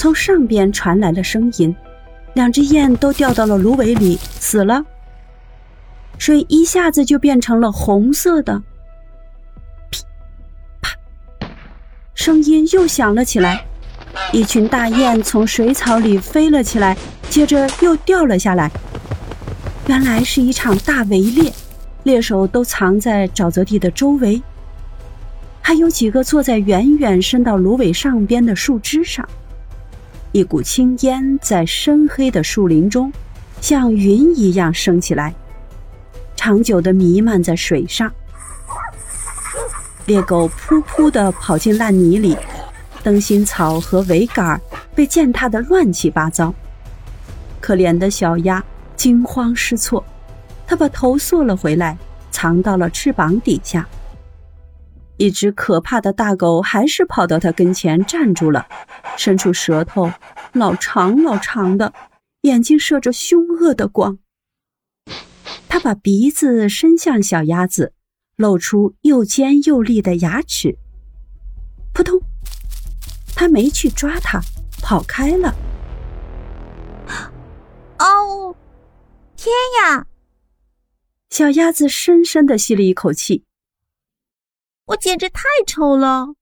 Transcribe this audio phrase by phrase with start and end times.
[0.00, 1.76] 从上边传来了声音，
[2.32, 4.82] 两只雁都掉到了芦苇里，死了。
[6.16, 8.62] 水一下子就变成了红色的。
[9.90, 10.02] 噼
[10.80, 10.96] 啪，
[12.14, 13.62] 声音又响了起来，
[14.32, 16.96] 一群大雁从水草里飞了起来，
[17.28, 18.70] 接着又掉了下来。
[19.86, 21.52] 原来是一场大围猎，
[22.04, 24.40] 猎手都藏在沼泽地的周围。
[25.60, 29.28] 还有几个坐在远远伸到芦苇上边的树枝上，
[30.32, 33.12] 一股青烟在深黑的树林中，
[33.60, 35.34] 像云一样升起来，
[36.36, 38.12] 长久的弥漫在水上。
[40.06, 42.36] 猎狗扑扑地跑进烂泥里，
[43.02, 44.60] 灯芯草和苇杆
[44.94, 46.54] 被践踏得乱七八糟。
[47.60, 48.62] 可怜的小鸭
[48.94, 50.04] 惊慌失措，
[50.64, 51.98] 它把头缩了回来，
[52.30, 53.84] 藏到了翅膀底下。
[55.20, 58.66] 一只可怕的大狗还是跑到他跟前站住了，
[59.18, 60.10] 伸出舌头，
[60.54, 61.92] 老长老长的，
[62.40, 64.18] 眼睛射着凶恶的光。
[65.68, 67.92] 他把鼻子伸向小鸭子，
[68.36, 70.78] 露出又尖又利的牙齿。
[71.92, 72.18] 扑通！
[73.36, 74.40] 他没去抓它，
[74.80, 75.54] 跑开了。
[77.98, 78.56] 哦，
[79.36, 79.52] 天
[79.84, 80.06] 呀！
[81.28, 83.44] 小鸭子深深的吸了一口气。
[84.90, 86.34] 我简直太丑了，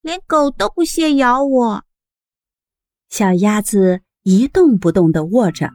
[0.00, 1.82] 连狗都不屑咬我。
[3.08, 5.68] 小鸭子一动不动地卧着，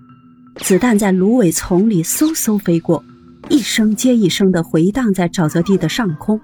[0.55, 3.03] 子弹在芦苇丛里嗖嗖飞过，
[3.49, 6.39] 一声接一声地回荡在沼泽地的上空。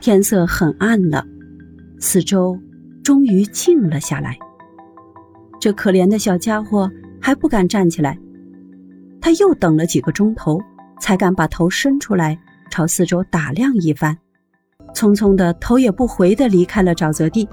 [0.00, 1.24] 天色很暗了，
[1.98, 2.58] 四周
[3.02, 4.36] 终于静了下来。
[5.58, 6.90] 这可怜的小家伙
[7.22, 8.18] 还不敢站起来，
[9.18, 10.60] 他又等了几个钟头，
[11.00, 12.38] 才敢把头伸出来。
[12.70, 14.16] 朝四周打量一番，
[14.94, 17.48] 匆匆的头也不回的离开了沼泽地。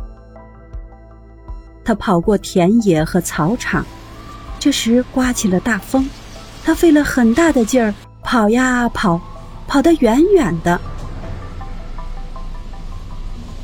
[1.83, 3.85] 他跑过田野和草场，
[4.59, 6.09] 这时刮起了大风，
[6.63, 9.21] 他费了很大的劲儿跑呀跑，
[9.67, 10.79] 跑得远远的。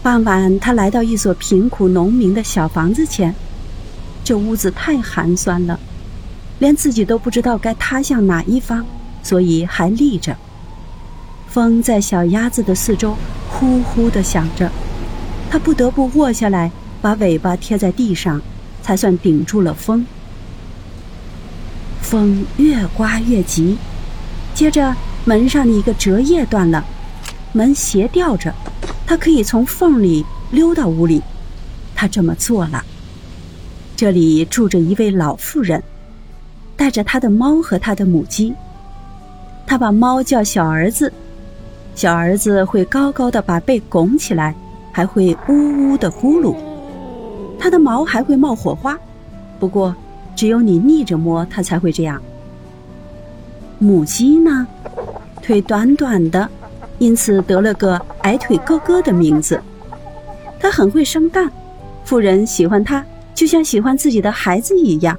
[0.03, 3.33] 傍晚，他来到一所贫苦农民的小房子前，
[4.23, 5.79] 这屋子太寒酸了，
[6.59, 8.85] 连自己都不知道该塌向哪一方，
[9.23, 10.35] 所以还立着。
[11.51, 13.13] 风在小鸭子的四周
[13.49, 14.71] 呼呼地响着，
[15.49, 18.41] 它不得不卧下来，把尾巴贴在地上，
[18.81, 20.05] 才算顶住了风。
[22.01, 23.77] 风越刮越急，
[24.53, 24.95] 接着
[25.25, 26.85] 门上的一个折页断了，
[27.51, 28.53] 门斜吊着，
[29.05, 31.21] 它可以从缝里溜到屋里。
[31.93, 32.81] 他这么做了。
[33.97, 35.83] 这里住着一位老妇人，
[36.77, 38.53] 带着他的猫和他的母鸡。
[39.67, 41.11] 他把猫叫小儿子。
[41.93, 44.55] 小儿子会高高的把背拱起来，
[44.91, 46.55] 还会呜呜的咕噜，
[47.59, 48.97] 它的毛还会冒火花，
[49.59, 49.95] 不过
[50.35, 52.19] 只有你逆着摸它才会这样。
[53.77, 54.65] 母鸡呢，
[55.41, 56.49] 腿短短的，
[56.97, 59.61] 因此得了个矮腿哥哥的名字。
[60.59, 61.51] 它很会生蛋，
[62.03, 63.03] 妇人喜欢它，
[63.35, 65.17] 就像喜欢自己的孩子一样。